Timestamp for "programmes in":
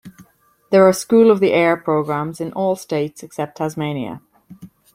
1.77-2.51